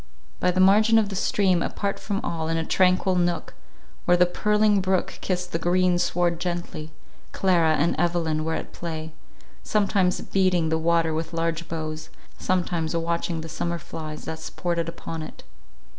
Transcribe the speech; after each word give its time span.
By 0.39 0.49
the 0.49 0.59
margin 0.59 0.97
of 0.97 1.09
the 1.09 1.15
stream, 1.15 1.61
apart 1.61 1.99
from 1.99 2.21
all, 2.21 2.47
in 2.47 2.57
a 2.57 2.65
tranquil 2.65 3.13
nook, 3.13 3.53
where 4.05 4.17
the 4.17 4.25
purling 4.25 4.81
brook 4.81 5.19
kissed 5.21 5.51
the 5.51 5.59
green 5.59 5.99
sward 5.99 6.39
gently, 6.39 6.91
Clara 7.33 7.75
and 7.75 7.95
Evelyn 7.99 8.43
were 8.43 8.55
at 8.55 8.73
play, 8.73 9.13
sometimes 9.61 10.19
beating 10.21 10.69
the 10.69 10.79
water 10.79 11.13
with 11.13 11.33
large 11.33 11.67
boughs, 11.69 12.09
sometimes 12.39 12.95
watching 12.95 13.41
the 13.41 13.47
summer 13.47 13.77
flies 13.77 14.25
that 14.25 14.39
sported 14.39 14.89
upon 14.89 15.21
it. 15.21 15.43